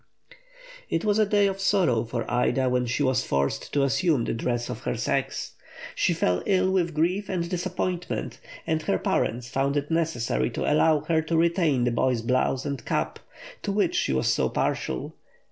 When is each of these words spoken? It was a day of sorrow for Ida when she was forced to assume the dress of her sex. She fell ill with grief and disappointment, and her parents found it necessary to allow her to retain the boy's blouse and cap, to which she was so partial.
It 0.89 1.05
was 1.05 1.19
a 1.19 1.27
day 1.27 1.45
of 1.45 1.59
sorrow 1.59 2.03
for 2.05 2.25
Ida 2.27 2.69
when 2.69 2.87
she 2.87 3.03
was 3.03 3.23
forced 3.23 3.71
to 3.73 3.83
assume 3.83 4.23
the 4.25 4.33
dress 4.33 4.67
of 4.67 4.79
her 4.79 4.97
sex. 4.97 5.53
She 5.93 6.11
fell 6.11 6.41
ill 6.47 6.71
with 6.71 6.95
grief 6.95 7.29
and 7.29 7.47
disappointment, 7.47 8.39
and 8.65 8.81
her 8.81 8.97
parents 8.97 9.47
found 9.47 9.77
it 9.77 9.91
necessary 9.91 10.49
to 10.49 10.61
allow 10.65 11.01
her 11.01 11.21
to 11.21 11.37
retain 11.37 11.83
the 11.83 11.91
boy's 11.91 12.23
blouse 12.23 12.65
and 12.65 12.83
cap, 12.83 13.19
to 13.61 13.71
which 13.71 13.93
she 13.93 14.11
was 14.11 14.25
so 14.33 14.49
partial. 14.49 15.13